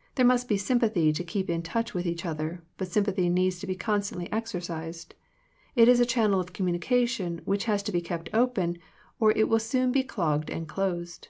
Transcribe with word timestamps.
/ 0.00 0.14
There 0.14 0.24
must 0.24 0.48
be 0.48 0.56
sympathy 0.56 1.12
to 1.12 1.22
keep 1.22 1.50
in 1.50 1.62
touch 1.62 1.92
with 1.92 2.06
each 2.06 2.24
other, 2.24 2.62
but 2.78 2.88
sympathy 2.88 3.28
needs 3.28 3.58
to 3.58 3.66
be 3.66 3.74
constantly 3.74 4.32
exercised. 4.32 5.14
It 5.76 5.88
is 5.88 6.00
a 6.00 6.06
channel 6.06 6.40
of 6.40 6.54
communication, 6.54 7.42
which 7.44 7.64
has 7.64 7.82
to 7.82 7.92
be 7.92 8.00
kept 8.00 8.30
open, 8.32 8.78
or 9.20 9.32
it 9.32 9.46
will 9.46 9.58
soon 9.60 9.92
be 9.92 10.02
clogged 10.02 10.48
and 10.48 10.66
closed. 10.66 11.28